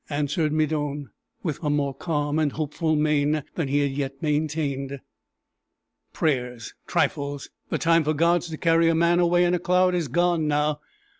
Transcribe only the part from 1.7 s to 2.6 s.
calm and